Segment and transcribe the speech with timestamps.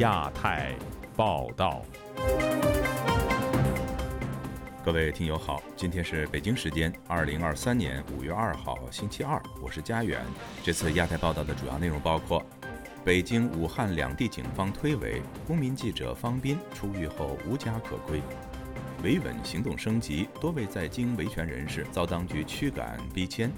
[0.00, 0.74] 亚太
[1.14, 1.82] 报道。
[4.82, 10.24] 各位听友好，今天是北京时间二零二三年五月二号星期二，我是佳远。
[10.62, 12.42] 这次亚太报道的主要内容包括：
[13.04, 18.20] 北京、武汉两地警方推诿公民记者方斌出狱后无家可归；
[19.04, 23.50] 维稳行动升级，多位在京维权人士遭当局驱赶逼迁；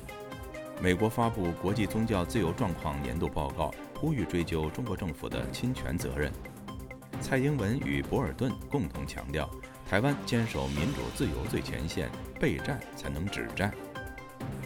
[0.80, 6.28] 美国发布国际宗教自由状况年度报告，呼吁追究中国政府的侵权责任；
[7.20, 9.48] 蔡英文与博尔顿共同强调。
[9.88, 13.72] 台湾坚守民主自由最前线，备战才能止战。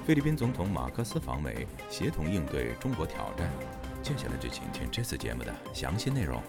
[0.07, 3.51] 菲律宾总统马克思访美，协同应对中国挑战。
[4.03, 6.43] 接下来就请听这次节目的详细内容。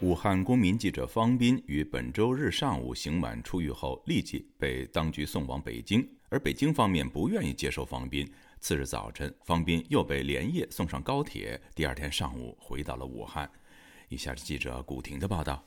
[0.00, 8.30] 武汉公民记者方斌于本周日上午刑满出狱后，立即被当局送往北京，而北京方面不愿意接受方斌。
[8.60, 13.50] 次日早晨，方斌又被连夜送上高铁，第二天上午回到了武汉。
[14.08, 15.64] 以下是记者古婷的报道：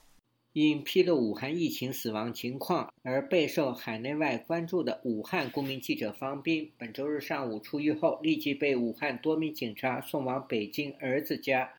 [0.54, 11.72] 因披露武汉疫情死亡情况而备受海内外关注的武汉公民记者方斌，本周日上午出狱后，立即被武汉多名警察送往北京儿子家。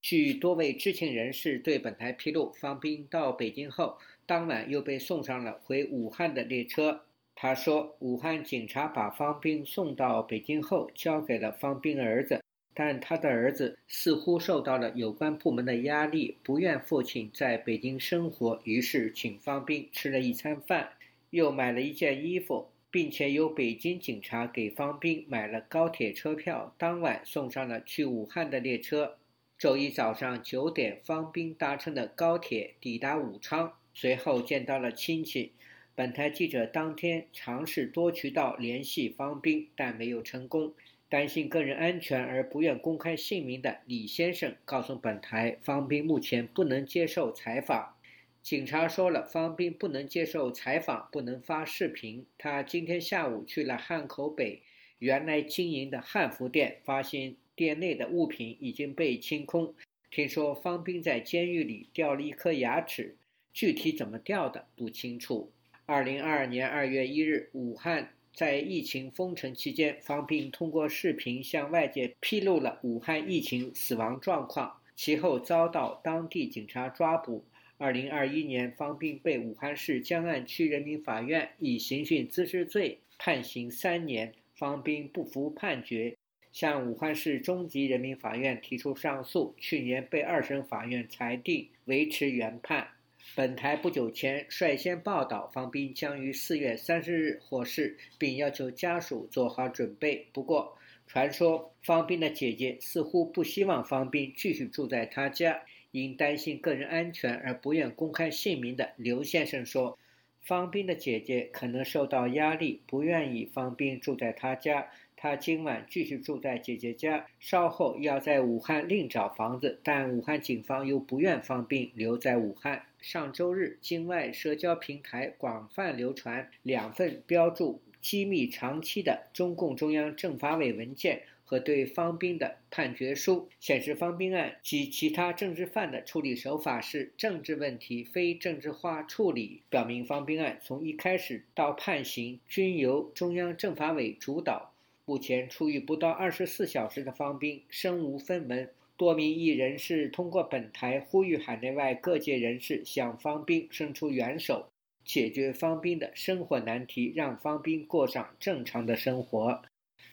[0.00, 7.00] 据多位知情人士对本台披露，方斌到北京后，当晚又被送上了回武汉的列车。
[7.40, 12.42] 他说，武汉警察把方斌送到北京后，交给了方斌儿子，
[12.74, 20.90] 但他的儿子似乎受到了有关部门的压力，不愿父亲在北京生活，于是请方斌吃了一餐饭，
[21.30, 29.16] 又买了一件衣服，并且由北京警察给方斌买了高铁车票，当晚送上了去武汉的列车。
[29.56, 35.52] 周一早上九点，方斌搭乘的高铁抵达武昌，随后见到了亲戚。
[35.98, 40.72] 本台记者当天尝试多渠道联系方斌，但没有成功。
[41.08, 47.96] 担心个人安全而不愿公开姓名的李先生告诉本台，方斌目前不能接受采访。
[48.40, 52.24] 警察说了，方斌不能接受采访，不能发视频。
[52.38, 54.62] 他今天下午去了汉口北
[55.00, 59.74] 原来经营的汉服店，发现店内的物品已经被清空。
[60.12, 63.16] 听说方斌在监狱里掉了一颗牙齿，
[63.52, 65.50] 具体怎么掉的不清楚。
[65.90, 77.42] 二零二二年二月一日，武汉在疫情封城期间，方斌通过视频向外界披露了武汉疫情死亡状况，其后遭到当地警察抓捕。
[77.78, 86.14] 二零二一年，方斌被武汉市江岸区人民法院以刑讯滋事罪判刑三年，方斌不服判决，
[86.52, 92.86] 向武汉市中级人民法院提出上诉，去年被二审法院裁定维持原判。
[93.34, 100.26] 本台不久前率先报道，方斌将于四月三十日获释，并要求家属做好准备。
[100.32, 105.62] 不过，传说方斌的姐姐似乎不希望方斌继续住在他家，
[105.92, 109.96] 因担心个人安全而不愿公开姓名的刘先生说，
[110.42, 114.88] 方斌的姐姐可能受到压力，不愿意方斌住在他家。
[115.16, 122.82] 他今晚继续住在姐姐家，稍后要在武汉另找房子，但武汉警方又不愿方斌留在武汉。
[123.00, 144.72] 上周日，境外社交平台广泛流传两份标注“机密长期”的中共中央政法委文件和对方斌的判决书，显示方斌案及其他政治犯的处理手法是政治问题非政治化处理，表明方斌案从一开始到判刑均由中央政法委主导。
[145.06, 148.68] 目前出狱不到二十四小时的方斌身无分文，
[148.98, 154.68] 多名艺人士通过本台呼吁海内外各界人士向方斌伸出援手，
[155.04, 159.62] 解决方斌的生活难题，让方斌过上正常的生活。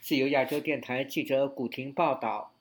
[0.01, 2.53] 自由亚洲电台记者古婷报道。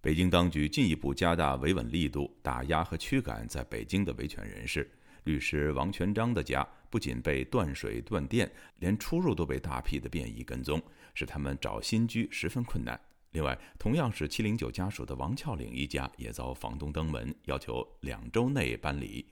[0.00, 4.90] 北京当局进一步加大维稳力度，打压和驱赶在北京的维权人士。
[5.24, 10.82] 律师王全章的家不仅被断水断电，连出入都被大批的便衣跟踪。
[11.14, 12.98] 使他们找新居十分困难。
[13.32, 19.24] 另外，同样是七零九家属的王俏岭一家也遭房东登门，要求两周内搬离。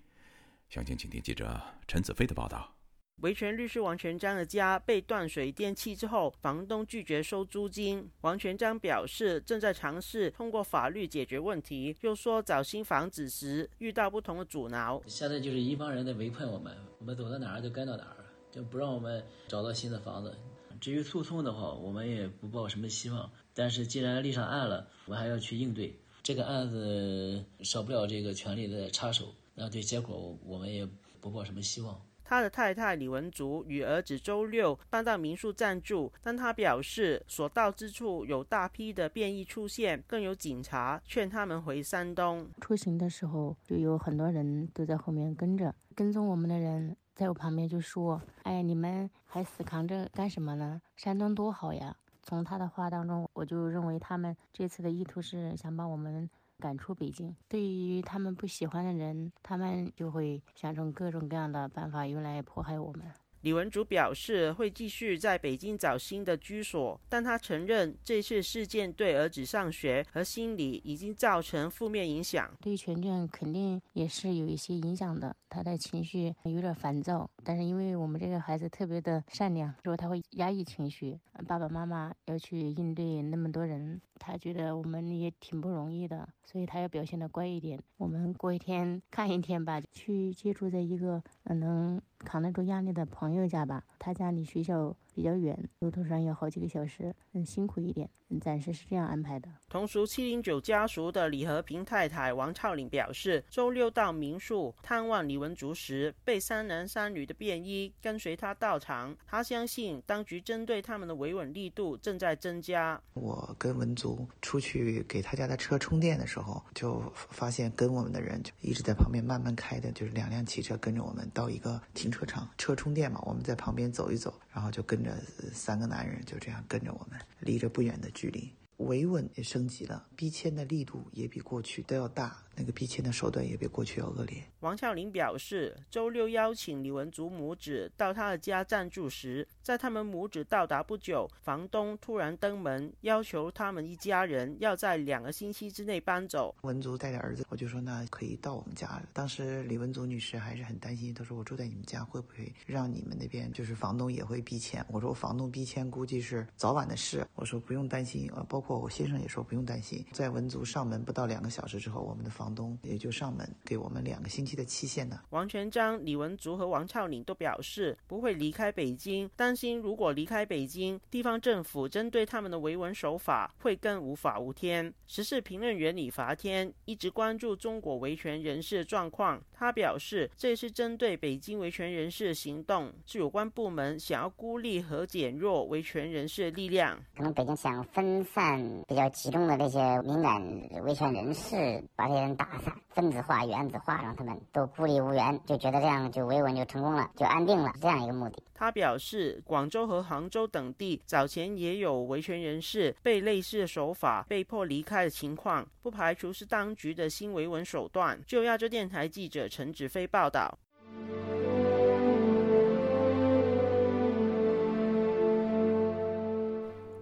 [0.70, 2.75] 详情，请听记者陈子飞的报道。
[3.17, 8.08] 维权律师王全章的家被断水电气之后，房东拒绝收租金。
[8.23, 15.03] 王全章表示，正在尝试通过法律解决问题，又说找新房子时遇到不同的阻挠。
[15.06, 20.35] 现在就是一帮人在围困我们，我们走到哪儿就跟到哪儿，就不让我们找到新的房子。
[20.81, 23.31] 至于诉讼的话，我们也不抱什么希望。
[23.61, 29.35] 但是既然立上案了，我们还要去应对这个案子，少不了这个权力的插手。
[29.55, 30.89] 那对结果，我们也
[31.21, 32.01] 不抱什么希望。
[32.25, 42.49] 他的太太李文竹与儿子周六搬到民宿暂住，但他表示所到之处有大批的变异出现，更有警察劝他们回山东。
[42.63, 50.81] 出行的时候就有很多人都在后面跟着，跟踪我们的人在我旁边就说：“哎，你们还死扛着干什么呢？
[50.97, 51.95] 山东多好呀！”
[52.31, 56.31] 从他的话当中，我就认为他们这次的意图是想把我们。
[56.61, 63.03] 赶出北京，对于他们不喜欢的人，他们就会想出各种各样的办法用来迫害我们。
[63.41, 72.50] 李文竹表示会继续在北京找新的居所，但他承认这次事件对儿子上学和心理已经造成负面影响。
[72.61, 77.31] 对全卷肯定也是有一些影响的，他的情绪有点烦躁。
[77.45, 81.19] 但是因为我们这个孩子特别的善良，说他会压抑情绪。
[81.47, 87.81] 爸爸妈妈要去应对那么多人，他觉得我们也挺不容易的，所以他要表现的乖一点。
[87.97, 92.01] 我们过一天 看一天吧，去接触在一个能。
[92.23, 94.95] 扛得住压力的朋友家吧，他家离学校。
[95.15, 98.09] 比较远，路途上要好几个小时，很，辛苦一点。
[98.41, 99.49] 暂时是这样安排的。
[99.69, 109.17] 同属七零九家属的李和平太太王超玲表示，周六到民宿探望李文竹时，被三男三女的便衣跟随他到场。
[109.27, 113.01] 他相信当局针对他们的维稳力度正在增加。
[113.15, 125.17] 我跟文竹出去给他家的车充电的时候，就发现跟我们的人就一直在旁边慢慢开的，就是两辆汽车跟着我们到一个停车场车充电嘛，我们在旁边走一走，然后就跟着
[125.52, 128.52] 三个男人就这样跟着我们，离着不远的距离。
[128.81, 132.37] 维稳也升级了，逼迁的力度也比过去都要大。
[132.56, 134.43] 那个逼迁的手段也比过去要恶劣。
[134.59, 146.55] 王孝林表示，周六邀请李文竹母子到他的家暂住时，在他们母子到达不久，房东突然登门，要求他们一家人要在两个星期之内搬走。
[146.62, 149.05] 文竹带着儿子，我就说那可以到我们家了。
[149.15, 154.85] 当时李文竹女士还是很担心，她说我住在你们家会不会让你们那边就是房东也会逼迁？
[154.91, 157.27] 我说房东逼迁估计是早晚的事。
[157.37, 160.05] 我说不用担心，呃，包括我先生也说不用担心。
[160.12, 165.20] 在文竹上门不到两个小时之后，我们的房东也就上门给我们两个星期的期限呢。
[165.31, 174.93] 王全章、李文竹和王超岭都表示不会离开北京，担心如果离开北京，地方政府针对他们的维稳手法会更无法无天。
[175.06, 186.99] 时事评论员李伐天一直关注中国维权人士状况，他表示这是针对北京维权人士的行动是有关部门想要孤立和减弱维权人士的力量。
[187.15, 188.59] 可能北京想分散
[188.89, 190.43] 比较集中的那些敏感
[190.83, 198.43] 维权人士，把这些人打散、分子化、原子化，让他们都孤立无援，就觉得这样就维稳就成功了，就安定了，这样一个目的。
[198.61, 208.21] 他表示，广州和杭州等地早前也有维权人士被类似的手法被迫离开的情况，不排除是当局的新维稳手段。
[208.27, 210.59] 就亚洲电台记者陈子飞报道。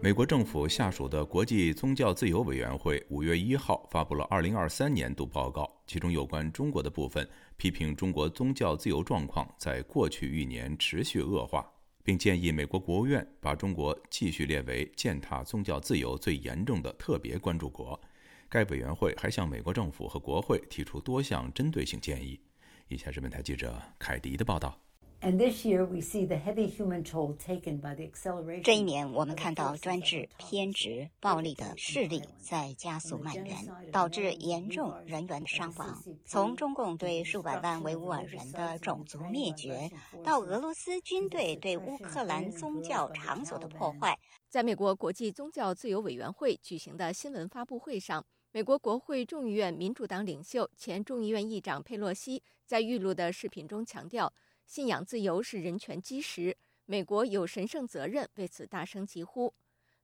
[0.08, 7.28] 美国政府下属的国际宗教自由委员会五月一号发布了二零二三年度报告，其中有关中国的部分
[7.58, 11.70] 批评中国宗教自由状况在过去一年持续恶化，
[12.02, 18.00] 并建议美国国务院把中国继续列为践踏宗教自由最严重的特别关注国。
[18.48, 22.40] 该委员会还向美国政府和国会提出多项针对性建议。
[22.88, 24.87] 以下是本台记者凯迪的报道。
[28.62, 33.56] 这一年，我们看到专制、偏执、暴力的势力在加速蔓延，
[33.90, 36.00] 导致严重人员伤亡。
[36.24, 39.90] 从中共对数百万维吾尔人的种族灭绝，
[40.22, 44.16] 到俄罗斯军队对乌克兰宗教场所的破坏，
[44.48, 54.32] 在美国国际宗教自由委员会举行的新闻发布会上，美国国会众议院民主党领袖、前众议院议长佩洛西在预录的视频中强调。
[54.68, 59.54] 信仰自由是人权基石，美国有神圣责任为此大声疾呼。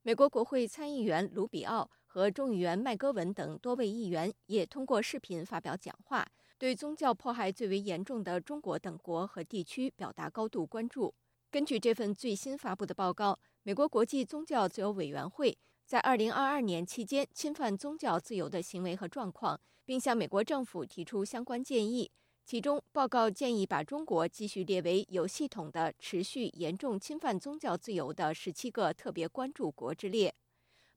[0.01, 11.15] 美国国会参议员卢比奥和众议员麦戈文等多位议员也通过视频发表讲话，对宗教迫害最为严重的中国等国和地区表达高度关注。
[11.51, 22.11] 根据这份最新发布的报告，美国国际宗教自由委员会在2022年期间侵犯宗教自由的行为和状况，并向美国政府提出相关建议。
[22.47, 30.35] 其中，报告建议把中国继续列为有系统的、持续严重侵犯宗教自由的十七个特别关注国之列。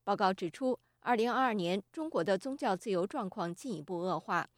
[0.04, 4.50] 报告指出，二零二二年中国的宗教自由状况进一步恶化，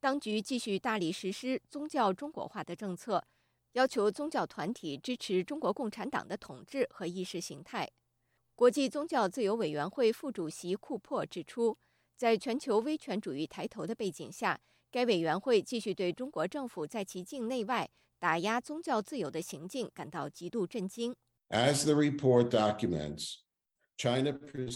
[0.00, 3.22] 当局继续大力实施宗教中国化的政策，
[3.72, 7.86] 要求宗教团体支持中国共产党的统治和意识形态。
[8.54, 11.76] 国际宗教自由委员会副主席库珀指出，
[12.16, 14.58] 在全球威权主义抬头的背景下。
[14.90, 21.14] 该委员会继续对中国政府在其境内外打压宗教自由的行径感到极度震惊。
[21.50, 23.34] As the report documents,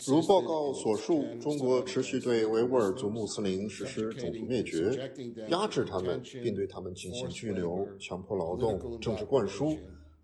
[0.07, 5.11] 如报告所述，中国持续对维吾尔族穆斯林实施种族灭绝，
[5.49, 9.79] 压制他们，并对他们进行拘留、强迫劳动、政治灌输、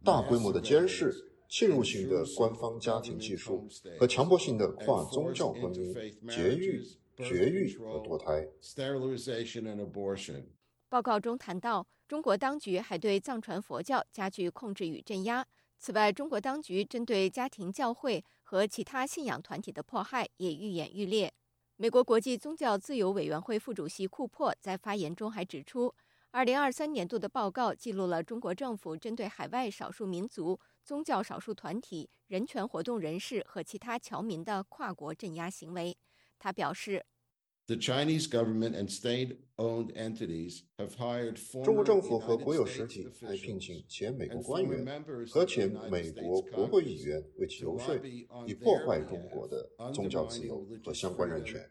[0.04, 1.14] 大规模的监视、
[1.48, 3.66] 侵入性的官方家庭技术
[3.98, 5.94] 和强迫性的跨宗教婚姻、
[6.28, 6.82] 节育、
[7.24, 8.46] 绝育和堕胎。
[10.88, 15.46] 报告中谈到，中国当局还对藏传佛教加剧控制与镇压。
[15.78, 21.32] 此外，中国当局针对家庭教会和其他信仰团体的迫害也愈演愈烈。
[21.76, 25.94] 美国国际宗教自由委员会副主席库珀在发言中还指出
[26.32, 35.96] 二零二三年度的报告记录了中国政府针对海外少数民族、宗教少数团体、人权活动人士和其他侨民的跨国镇压行为。
[36.38, 37.04] 他表示。
[41.64, 47.94] 中国政府和国有实体还聘请前美国官员和前美国国会议员为其游说，
[48.46, 51.70] 以破坏中国的宗教自由和相关人权。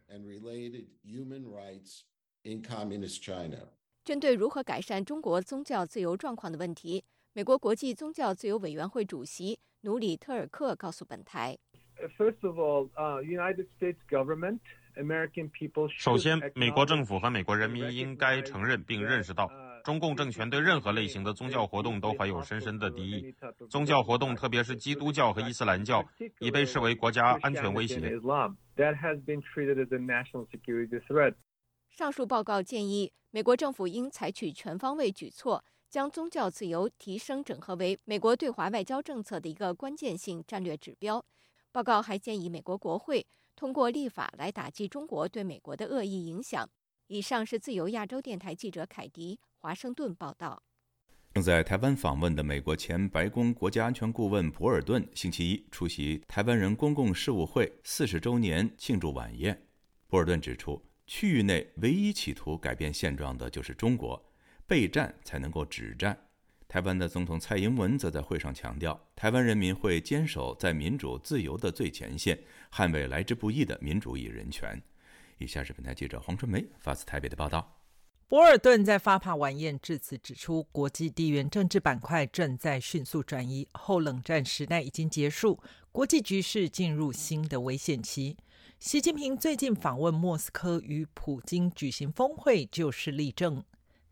[4.06, 11.58] 针对如何改善中国宗教自由状况的问题，美国国际宗教自由委员会主席努里特尔克告诉本台
[12.18, 12.90] ：“First of all,
[13.24, 14.60] United States government.”
[16.00, 19.48] 首先，美国政府和美国人民应该承认并认识到，
[19.84, 23.36] 中共政权对任何类型的宗教活动都怀有深深的敌意。
[23.70, 26.04] 宗教活动，特别是基督教和伊斯兰教，
[26.40, 28.12] 已被视为国家安全威胁。
[31.92, 41.24] 上述报告建议，美国政府应采取全方位举措，将宗教自由提升整合为美国对华外交政策的一个关键性战略指标。
[41.72, 43.26] 报告还建议美国国会。
[43.56, 46.70] 通过立法来打击中国对美国的恶意影响。
[47.08, 50.62] 以上是自由亚洲电台记者凯迪华盛顿报道。
[51.34, 59.60] 正在台湾访问的美国前白宫国家安全顾问博尔顿星期一出席台湾人公共事务会四十周年庆祝晚宴。
[60.08, 64.24] 博尔顿指出，区域内唯一企图改变现状的就是中国，
[64.68, 66.27] 备战才能够止战。
[66.68, 72.38] 台湾的总统蔡英文则在会上强调，台湾人民会坚守在民主自由的最前线，
[72.72, 74.82] 捍卫来之不易的民主与人权。
[75.38, 77.80] 以下是本台记者黄春梅发自台北的报道。
[78.28, 85.58] 博尔顿在发帕晚宴致辞指出，国际地缘政治板块正在迅速转移，后冷战时代已经结束，
[85.94, 88.36] 国际局势进入新的危险期。
[88.80, 93.64] 习近平最近访问莫斯科，与普京举行峰会，就是例证。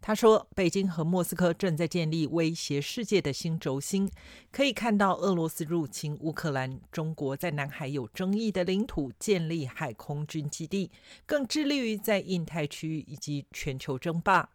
[0.07, 4.07] 他说：“北京和莫斯科正在建立威胁世界的新轴心。
[4.51, 10.91] 可以看到，俄罗斯入侵乌克兰，中国在南海有争议的领土建立海空军基地，
[11.25, 14.47] 更致力于在印太区域以及全球争霸。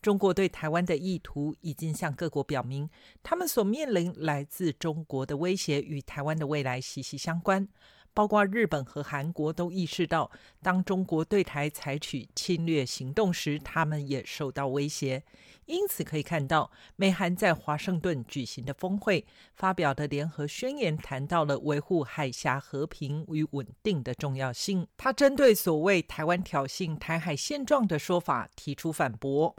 [0.00, 2.88] 中国对台湾的意图已经向各国表明，
[3.22, 7.68] 他们所面临来自中国的威胁与台湾的未来息息相关。”
[8.14, 10.30] 包括日本和韩国都意识到，
[10.62, 15.22] 当中国对台采取侵略行动时，他们也受到威胁。
[15.66, 24.86] 因此，可以看到，美韩在华盛顿举行的峰会发表的联合宣言，谈到了维护海峡和平与稳定的重要性。
[24.98, 29.56] 他针对所谓台湾挑衅台海现状的说法提出反驳。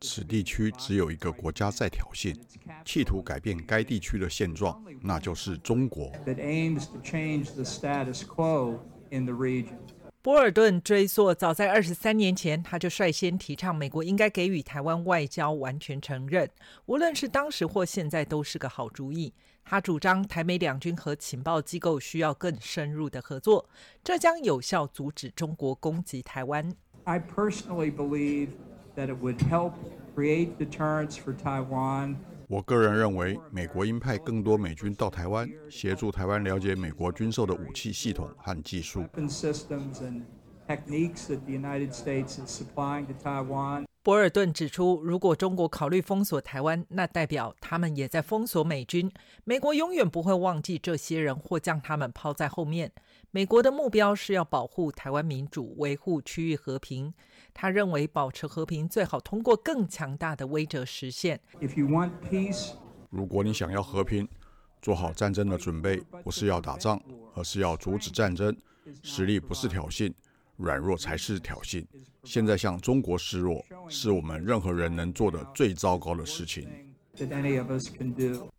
[0.00, 2.36] 此地区只有一个国家在挑衅，
[2.84, 6.12] 企图改变该地区的现状，那就是中国。
[10.22, 16.50] 博尔顿追溯，早在二十三年前，他就率先提倡美国应该给予台湾外交完全承认，
[16.86, 19.32] 无论是当时或现在都是个好主意。
[19.64, 23.68] 他主张台美两军和情报机构需要更深入的合作，
[24.04, 26.74] 这将有效阻止中国攻击台湾。
[27.04, 28.48] I personally believe
[28.96, 29.72] that it would help
[30.14, 32.16] create deterrence for Taiwan.
[32.48, 39.04] 我个人认为，美国应派更多美军到台湾，协助台湾了解美国军售的武器系统和技术。
[44.02, 49.10] 博尔顿指出，如果中国考虑封锁台湾，那代表他们也在封锁美军。
[49.42, 52.92] 美国永远不会忘记这些人，或将他们抛在后面。
[53.32, 57.12] 美国的目标是要保护台湾民主，维护区域和平。
[57.58, 61.40] 他认为，保持和平最好通过更强大的威慑实现。
[63.08, 64.28] 如果你想要和平，
[64.82, 67.00] 做好战争的准备，不是要打仗，
[67.34, 68.54] 而是要阻止战争。
[69.02, 70.12] 实力不是挑衅，
[70.58, 71.82] 软弱才是挑衅。
[72.24, 76.68] 现在向中国示弱，是我们任何人能做的最糟糕的事情。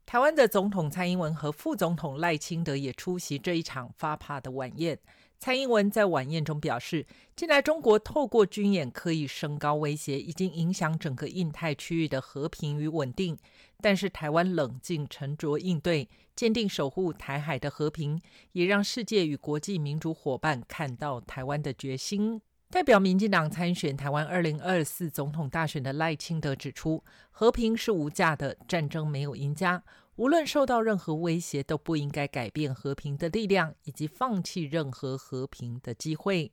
[0.07, 4.97] 台湾的总统蔡英文和副总统赖清德也出席这一场发帕的晚宴。
[5.39, 13.37] 蔡英文在晚宴中表示，近来中国透过军演刻意升高威胁，已经影响整个印太区域的和平与稳定。
[13.79, 18.19] 但是台湾冷静沉着应对，坚定守护台海的和平，
[18.53, 22.41] 也让世界与国际民主伙伴看到台湾的决心。
[22.69, 29.83] 代表民进党参选台湾二零二四总统大选的赖清德指出，和平是无价的，战争没有赢家。
[30.17, 36.51] 无论受到任何威胁，都不应该改变和平的力量，以及放弃任何和平的机会。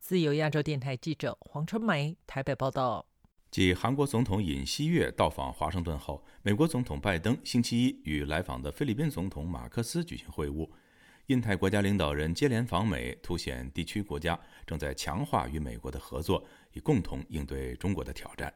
[0.00, 3.06] 自由亚洲电台记者黄春梅台北报道。
[3.48, 10.68] 继韩国总统尹锡悦到访华盛顿后，美国总统拜登星期一与来访的菲律宾总统马克思举行会晤。
[11.26, 18.52] 印太国家领导人接连访美，凸显地区国家正在强化与美国的合作，以共同应对中国的挑战。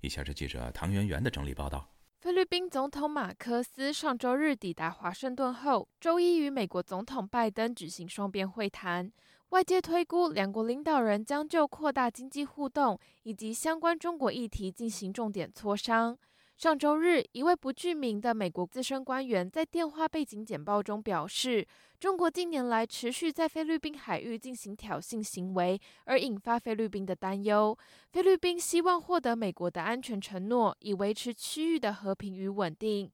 [0.00, 1.88] 以下是记者唐媛媛的整理报道。
[2.22, 9.10] 菲律宾总统马克思上周日抵达华盛顿后，周一与美国总统拜登举行双边会谈。
[9.48, 16.16] 外界推估，两国领导人将就扩大经济互动以及相关中国议题进行重点磋商。
[16.62, 21.66] 上周日，一位不具名的美国资深官员在电话背景简报中表示，
[21.98, 27.76] 中国近年来持续在菲律宾海域进行挑衅行为，而引发菲律宾的担忧。
[28.12, 33.10] 菲律宾希望获得美国的安全承诺，以维持区域的和平与稳定。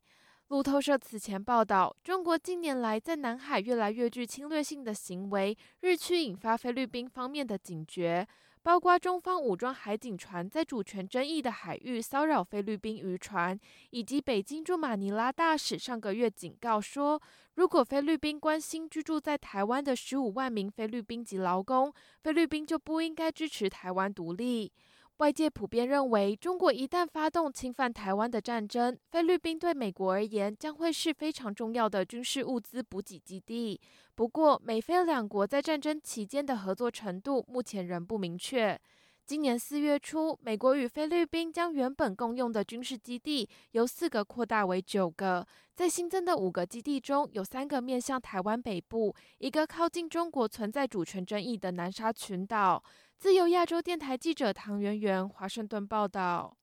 [0.48, 8.28] 路透社此前报道，中国近年来在南海越来越具侵略性的行为，日趋引发菲律宾方面的警觉。
[8.62, 13.58] 包括中方武装海警船在主权争议的海域骚扰菲律宾渔船，
[13.90, 17.20] 以及北京驻马尼拉大使上个月警告说，
[17.54, 24.72] 如果菲律宾关心居住在台湾的十五万名菲律宾籍劳工，菲律宾就不应该支持台湾独立。
[25.18, 33.80] 外界普遍认为，中国一旦发动侵犯台湾的战争，菲律宾对美国而言将会是非常重要的军事物资补给基地。
[34.14, 38.80] 不过，美菲两国在战争期间的合作程度目前仍不明确。
[39.26, 45.44] 今年四月初，美国与菲律宾将原本共用的军事基地由四个扩大为九个，
[45.74, 52.82] 在新增的五个基地中有三个面向台湾北部，一个靠近中国存在主权争议的南沙群岛。
[53.18, 56.56] 自由亚洲电台记者唐媛媛华盛顿报道。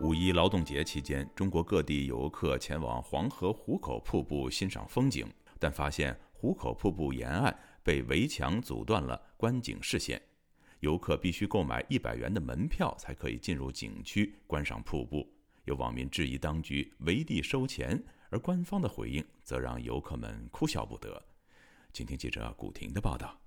[0.00, 5.24] 五一劳动节期间，中国各地游客前往黄河壶口瀑布欣赏风景，
[5.60, 10.20] 但发现壶口瀑布沿岸被围墙阻断了观景视线，
[10.80, 15.24] 游客必须购买一百元的门票才可以进入景区观赏瀑布。
[15.66, 18.02] 有网民质疑当局围地收钱。
[18.30, 21.22] 而官方的回应则让游客们哭笑不得。
[21.92, 23.40] 请听记者古婷的报道。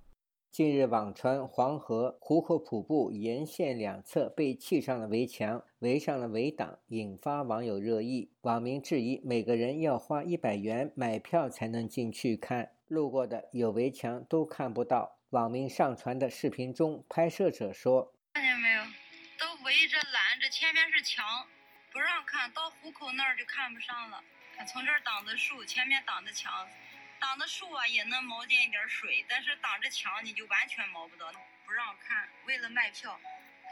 [0.50, 8.30] 近日，网传黄河壶口瀑布沿线两侧被砌上了围墙，围上了围挡，引发网友热议。
[8.42, 15.18] 网民质疑，每个人要花一百元买票才能进去看，路过的有围墙都看不到。
[15.30, 18.84] 网民上传的视频中，拍摄者说：“看见没有？
[19.40, 21.24] 都围着拦着，前面是墙，
[21.92, 24.22] 不让看到壶口那儿就看不上了。”
[24.66, 26.66] 从这儿挡的树，前面挡的墙，
[27.20, 31.26] 挡的树啊也能冒见一点水，但是挡着墙你就完全冒不到，
[31.66, 32.28] 不让看。
[32.46, 33.18] 为了卖票，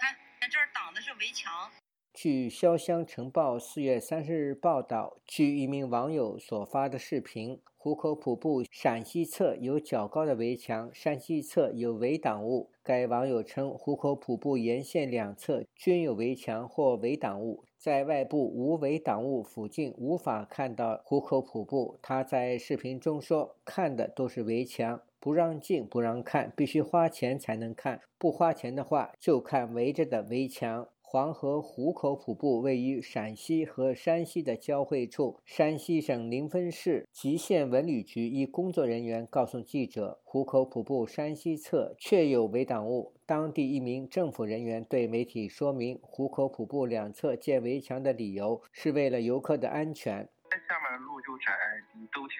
[0.01, 1.71] 看这儿挡的是围墙。
[2.13, 12.71] 据《潇湘晨报》四月三十日报道，据一名网友所发的视频，壶口瀑布陕西侧有较高的围墙，山西侧有围挡物。
[12.81, 17.65] 该网友称，壶口瀑布沿线两侧均有围墙或围挡物。
[17.77, 21.99] 在外部无围挡物附近无法看到壶口瀑布。
[22.01, 28.01] 他在视频中说：“看的都是围墙，不让进，不让看，必须花钱才能看。
[28.17, 35.39] 不花钱的话，就看围着的围墙。”黄河壶口瀑布位于陕西和山西的交汇处。
[35.45, 43.13] 山西省临汾市吉县文旅局一工作人员告诉记者，壶口瀑布山西侧确有围挡物。
[43.27, 50.27] 当地一名政府人员对媒体说明，壶口瀑布两侧建围墙的理由是为了游客的安全。
[50.67, 51.53] 下面路就窄，
[51.95, 52.39] 你都停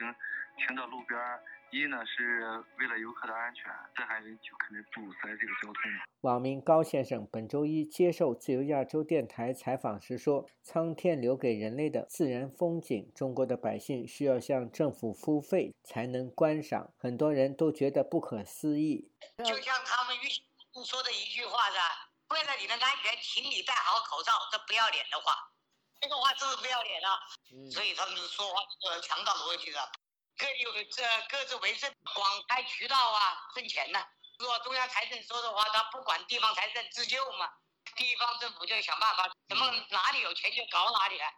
[0.67, 1.21] 停到路边。
[1.73, 3.65] 一呢是为了游客的安全，
[3.97, 5.83] 再还有就肯定堵塞这个交通。
[6.21, 19.11] 网民高先生本周一接受自由亚洲电台采访时说：“苍天留给人类的自然风景，中国的百姓需要向政府付费才能观赏，很多人都觉得不可思议。”
[19.43, 20.15] 就像他们
[20.85, 21.79] 说的一句话是
[22.29, 25.33] ：“为了你的安全，请你戴好口罩。”这不要脸的话，
[26.03, 29.79] 这个话真是不要脸的，所以他们说话是强盗逻辑的。
[30.43, 34.01] 各有这各自为政，广开渠道啊，挣钱呢。
[34.41, 37.47] 如果中央财政说的话，他不管地方财政自救嘛，
[37.95, 41.31] 地方政府就想办法，怎么哪里有钱就搞哪里啊。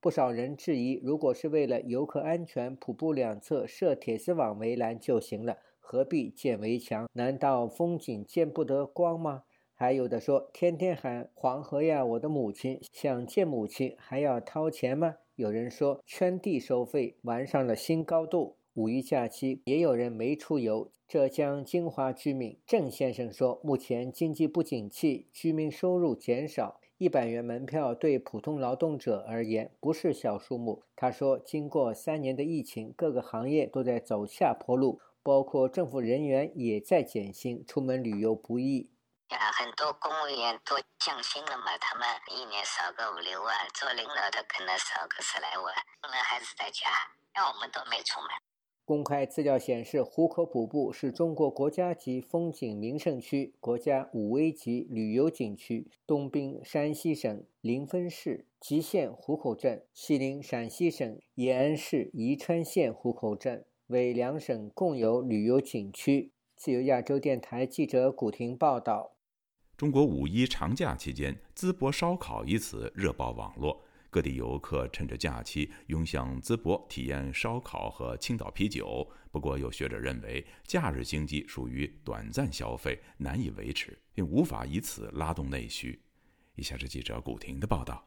[0.00, 7.08] 不少人质疑，如果是为了游客安全，瀑布两侧设铁丝网围栏就行了，何必建围墙？
[7.14, 9.42] 难道风景见不得光吗？
[9.74, 15.16] 还有的说，天天喊黄河呀，我的母亲，想见母亲还要掏钱吗？
[15.36, 18.56] 有人说，圈地收费玩上了新高度。
[18.74, 20.90] 五一假期也有人没出游。
[21.08, 30.82] 浙江金华居民郑先生说，目前经济不景气，居民收入减少，一百元门票对普通劳动者而言不是小数目。
[30.94, 38.90] 他说，经过三年的疫情，各个行业都在走下坡路，包括政府人员也在减薪，出门旅游不易。
[39.34, 46.88] 啊，很多公务员都降薪了嘛，他们一年少个五六万，做领导的可能少个十来万，可能还是在家，
[47.34, 48.28] 那我们都没出门。
[48.84, 66.32] 公开资料显示，壶口瀑布是中国国家级风景名胜区、国家五 A 级旅游景区，东滨山西省临汾市吉县壶口镇，西邻陕西省延安市宜川县壶口镇，为两省共有旅游景区。
[66.56, 69.12] 自由亚洲电台记者古婷报道。
[69.82, 73.82] 中国五一长假期间，“淄博烧烤”一词热爆网络。
[74.10, 79.04] 各地游客趁着假期涌向淄博体验烧烤和青岛啤酒。
[79.32, 86.00] 不过，有学者认为，假日经济属于短暂消费，难以维持，并无法以此拉动内需。
[86.54, 88.06] 以下是记者古婷的报道：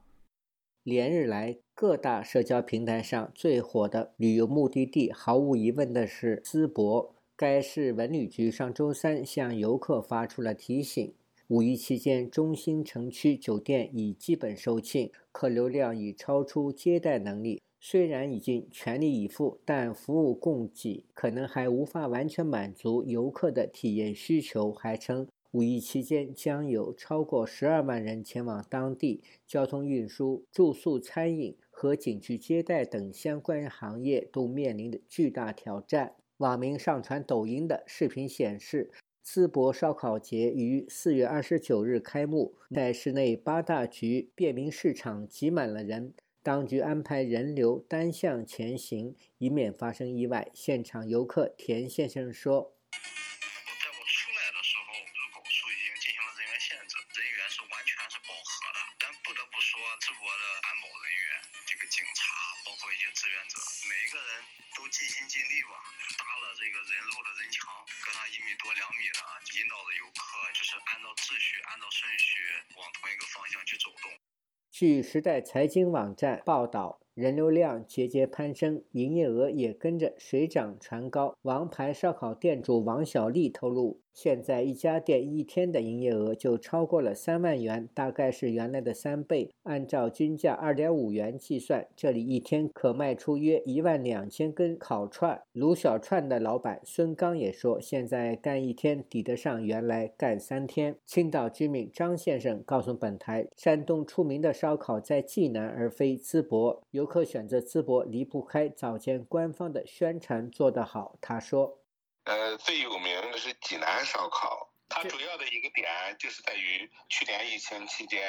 [0.84, 7.18] 连日来，各大社交平台上最火的旅游目的地，毫无疑问的是淄博。
[7.36, 11.14] 该市文旅局上周三向游客发出了提醒。
[11.50, 17.62] 五一期间，中心城区酒店已基本售罄，客流量已超出接待能力。
[17.80, 24.74] 虽然已经全力以赴，但服务供给可能还无法完全满足游客的体验需求。
[24.74, 36.16] 还称，五一期间将有超过十二万人前往当地，交通运输、住宿、餐饮和景区接待等相关行业都面临的巨大挑战。
[36.38, 38.90] 网民上传抖音的视频显示。
[39.26, 50.48] 淄博烧烤节于四月二十九日开幕，在市内八大局便民市场挤满了人，当局安排人流单向前行，以免发生意外。
[50.54, 52.76] 现场游客田先生说。
[69.56, 72.44] 引导的游客就是按照秩序按照顺序
[72.76, 74.12] 往同一个方向去走动。
[74.70, 81.34] 据时代财经网站报道人流量节节攀升，营业额也跟着水涨船高。
[81.44, 89.50] 王牌烧烤店主王小丽透露，现在一家店一天的营业额就超过了三万元，大概是原来的三倍。
[89.64, 95.42] 按照均价二点五元计算，这里一天可卖出约一万两千根烤串。
[95.54, 100.98] 卤小串的老板孙刚也说，现在干一天抵得上原来干三天。
[101.06, 106.84] 青岛居民张先生告诉本台，山东出名的烧烤在济南而非淄博。
[106.92, 107.05] 有。
[107.06, 111.20] 游客选择淄博离不开早前官方的宣传做得好。
[111.22, 111.78] 他说
[112.26, 115.86] ：“呃，最有名的是济南烧烤，它主要的一个点
[116.18, 118.20] 就是在于去年疫情期间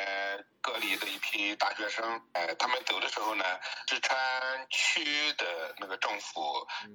[0.61, 3.45] 隔离的一批大学生，呃，他们走的时候呢，
[3.89, 4.15] 四川
[4.69, 5.01] 区
[5.39, 6.39] 的那个政府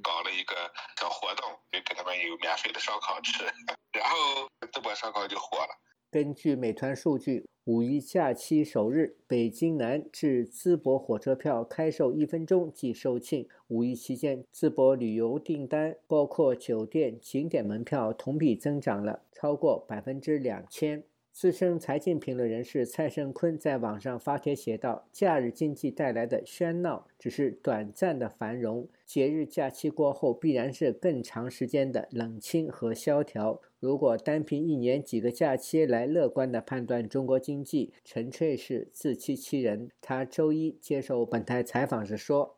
[0.03, 3.43] 搞了一个小活动，就给他们有免费的烧烤吃，
[3.91, 5.81] 然后淄博烧烤就火了。”
[6.13, 7.49] 根据美团数据。
[7.65, 13.45] 五一假期首日，北京南至淄博火车票开售一分钟即售罄。
[13.67, 21.03] 五一期间，淄博旅游订单，包括酒店、景点门票，同比增长了超过百分之两千。
[21.33, 39.89] 资深财经评论人士蔡盛坤在网上发帖写道：“假日经济带来的喧闹只是短暂的繁荣，节日假期过后必然是更长时间的冷清和萧条。”如果单凭一年几个假期来乐观的判断中国经济，纯粹是自欺欺人。
[40.01, 42.57] 他周一接受本台采访时说：“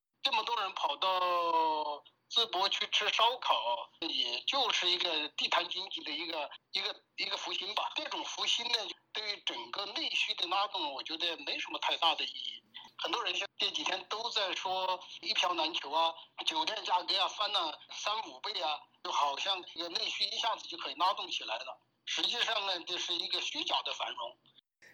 [2.43, 7.89] 淄博去吃烧烤，也就是一个地摊经济的一个一个一个复兴吧。
[7.95, 8.79] 这种复兴呢，
[9.13, 12.61] 对于整个内需的拉动，我觉得没什么太大的意义。”
[13.01, 16.13] 很多人像这几天都在说一票难求啊，
[16.45, 21.81] 酒店价格啊翻了三五倍啊，就好像这个内需一下子就可以拉动起来了。
[22.05, 24.37] 实际上呢，这是一个虚假的繁荣。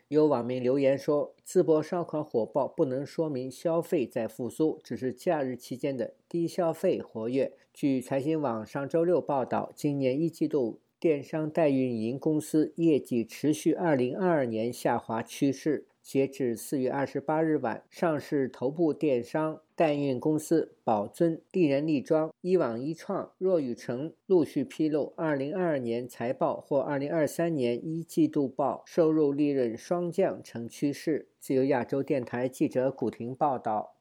[0.09, 7.53] 有网民留言说，淄博烧烤火爆不能说明消费在复苏，只是假日期间的低消费活跃。
[7.71, 10.79] 据财新网上周六报道，今年一季度。
[10.99, 15.85] 电商代运营公司业绩持续2022年下滑趋势。
[16.01, 31.29] 截至四月二十八日晚，上市头部电商代运公司宝尊、丽人丽妆、一网一创、若雨城陆续披露二零二二年财报或二零二三年一季度报，收入利润双降成趋势。
[31.39, 33.95] 自由亚洲电台记者古婷报道。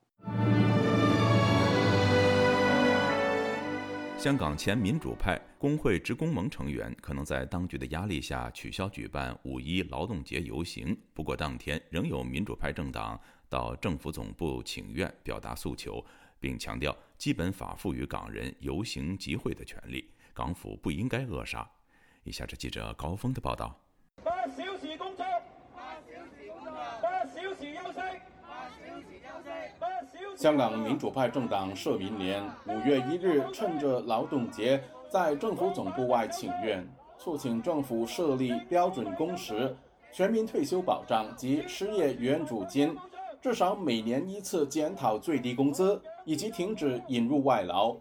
[4.19, 16.05] 香港前民主派工会职工盟成员可能在当局的压力下取消举办五一劳动节游行，不过当天仍有民主派政党到政府总部请愿，表达诉求，
[16.41, 21.65] 并强调基本法赋予港人游行集会的权利，港府不应该扼杀。
[22.25, 23.81] 以下是记者高峰的报道。
[24.25, 25.25] 八小时工作，
[25.73, 27.99] 八小时工作，八小时休息，八小时
[30.13, 30.28] 休息。
[30.39, 39.77] 香港民主派政党社民联五月一日趁着劳动节，在政府总部外请愿，促请政府设立标准工时、
[40.13, 42.97] 全民退休保障及失业援助金，
[43.43, 47.97] 至少每年一次检讨最低工资，以及停止引入外劳。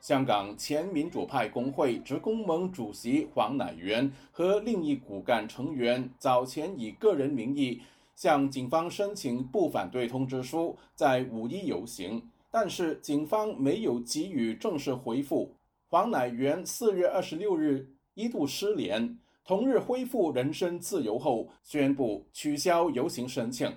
[0.00, 7.80] 香港前民主派工会职工盟主席黄乃元和另一骨干成员早前以个人名义。
[8.16, 15.54] 向警方申请不反对通知书，在五一游行，但是警方没有给予正式回复。
[15.88, 23.72] 黄乃元四月二十六日一度失联，同日恢复人身自由后，宣布取消游行申请。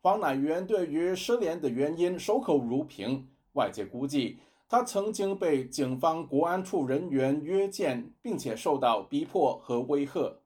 [0.00, 10.40] 黄乃元对于失联的原因守口如瓶，外界估计他曾经被警方国安处人员约见，并且受到逼迫和威吓。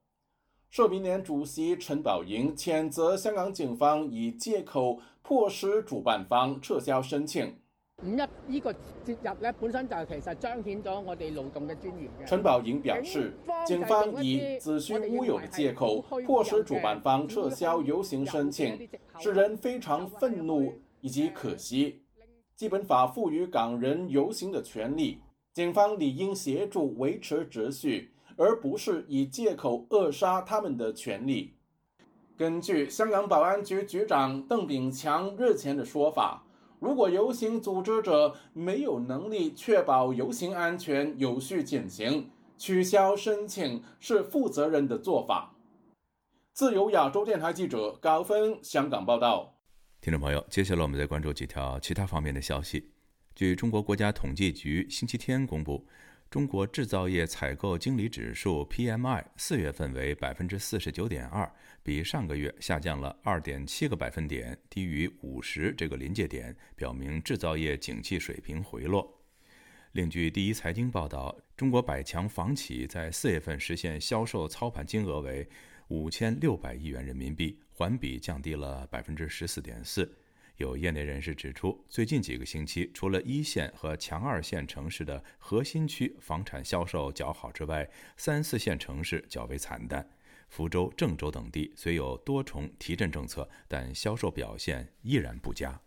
[0.71, 7.53] 社民联主席陈宝莹谴责香港警方以借口迫使主办方撤销申請。
[8.01, 8.77] 五一呢個節
[9.21, 12.25] 日咧，本身就其實彰顯咗我哋勞動嘅尊嚴嘅。
[12.25, 13.33] 陳寶瑩表示，
[13.67, 22.01] 警方以子虛烏有的借口迫使主辦方撤銷遊行申請，使人非常憤怒以及可惜。
[22.55, 25.19] 基本法賦予港人遊行的權利，
[25.51, 28.10] 警方理應協助維持秩序。
[28.37, 31.55] 而不是以借口扼杀他们的权利。
[32.37, 36.43] 根据香港保安局局长邓炳强日前的说法，
[36.79, 45.55] 如果游行组织者没有能力确保游行安全有序进行，取消申请是负责任的做法。
[46.53, 49.55] 自由亚洲电台记者高峰香港报道。
[50.01, 52.91] 听众朋友，接下来我们再关注几条其他方面的消息。
[53.35, 55.85] 据中国国家统计局星期天公布。
[56.31, 61.51] 中国制造业采购经理指数 PMI 四月份为百分之四十九点二，
[61.83, 69.21] 比上个月下降了二点七个百分点，低于五十这个临界点，表明制造业景气水平回落。
[69.91, 75.45] 另据第一财经报道，中国百强房企在四月份实现销售操盘金额为
[75.89, 80.09] 五千六百亿元人民币，环比降低了百分之十四点四。
[80.61, 90.07] 有业内人士指出，最近几个星期，除了一线和强二线城市的核心区房产销售较好之外，三四线城市较为惨淡。
[90.47, 95.81] 福州、郑州等地虽有多重提振政策，但销售表现依然不佳。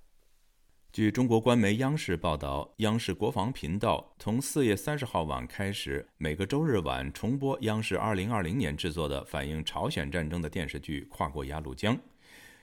[0.90, 11.96] 据中国官媒央视报道，央视国防频道从四月三十号晚开始，每个周日晚重播央视二零二零年制作的反映朝鲜战争的电视剧《跨过鸭绿江》。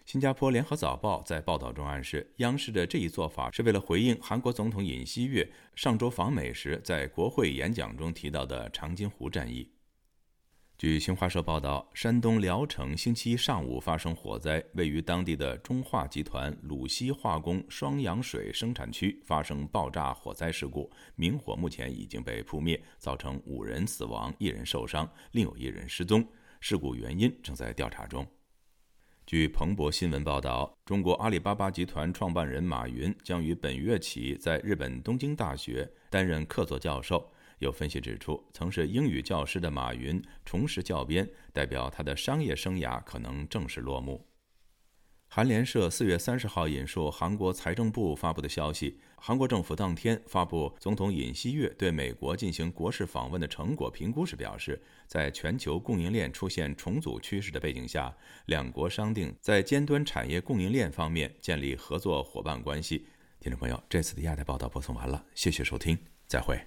[0.05, 9.71] 新加坡联合早报在报道中暗示，央视的这一做法是为了回应韩国总统尹锡悦上周访美时在国会演讲中提到的长津湖战役。
[10.77, 26.27] 据新华社报道，山东聊城星期一上午发生火灾，位于当地的中化集团鲁西化工双氧水生产区发生爆炸火灾事故，明火目前已经被扑灭，造成五人死亡、一人受伤，另有一人失踪，
[26.59, 28.25] 事故原因正在调查中。
[29.31, 37.31] 据彭博新闻报道，中国阿里巴巴集团创办人马云将于本月起在日本东京大学担任客座教授。
[37.59, 44.21] 有分析指出，曾是英语教师的马云重拾教鞭，代表他的商业生涯可能正式落幕。
[45.33, 58.13] 韩联社四月三十号引述韩国财政部发布的消息，韩国政府当天发布总统尹锡悦对美国进行国事访问的成果评估时表示，在全球供应链出现重组趋势的背景下，
[58.47, 63.05] 两国商定在尖端产业供应链方面建立合作伙伴关系。
[63.39, 66.59] 听众朋友，这次的亚太报道播送完了，谢谢收听，再會。